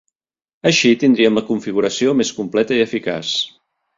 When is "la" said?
1.41-1.43